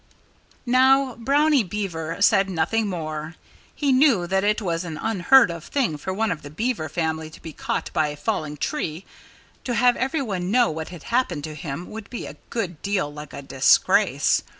Now, 0.65 1.13
Brownie 1.13 1.61
Beaver 1.63 2.23
said 2.23 2.49
nothing 2.49 2.87
more. 2.87 3.35
He 3.75 3.91
knew 3.91 4.25
that 4.25 4.43
it 4.43 4.59
was 4.59 4.83
an 4.83 4.97
unheard 4.97 5.51
of 5.51 5.65
thing 5.65 5.95
for 5.97 6.11
one 6.11 6.31
of 6.31 6.41
the 6.41 6.49
Beaver 6.49 6.89
family 6.89 7.29
to 7.29 7.39
be 7.39 7.53
caught 7.53 7.91
by 7.93 8.07
a 8.07 8.15
falling 8.17 8.57
tree. 8.57 9.05
To 9.63 9.75
have 9.75 9.95
everyone 9.97 10.49
know 10.49 10.71
what 10.71 10.89
had 10.89 11.03
happened 11.03 11.43
to 11.43 11.53
him 11.53 11.91
would 11.91 12.09
be 12.09 12.25
a 12.25 12.33
good 12.49 12.81
deal 12.81 13.13
like 13.13 13.31
a 13.31 13.43
disgrace. 13.43 14.41